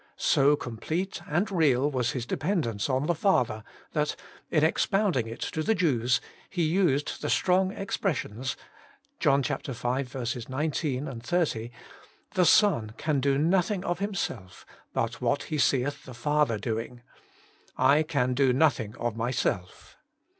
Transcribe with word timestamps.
So 0.17 0.55
complete 0.55 1.21
and 1.27 1.51
real 1.51 1.91
was 1.91 2.13
His 2.13 2.25
dependence 2.25 2.89
on 2.89 3.05
the 3.05 3.13
Father, 3.13 3.63
that, 3.91 4.15
in 4.49 4.63
expounding 4.63 5.27
it 5.27 5.41
to 5.41 5.61
the 5.61 5.75
Jews, 5.75 6.19
He 6.49 6.63
used 6.63 7.21
the 7.21 7.29
strong 7.29 7.69
expressions 7.71 8.57
(v. 9.21 9.29
19, 9.29 9.59
30):' 9.69 11.01
The 12.33 12.45
Son 12.45 12.93
can 12.97 13.19
do 13.19 13.37
nothing 13.37 13.85
of 13.85 13.99
Himself, 13.99 14.65
but 14.91 15.21
what 15.21 15.43
He 15.43 15.59
seeth 15.59 16.05
the 16.05 16.15
Father 16.15 16.57
doing 16.57 17.03
';'I 17.93 18.01
can 18.01 18.33
do 18.33 18.51
nothing 18.53 18.95
of 18.97 19.15
Myself.' 19.15 19.97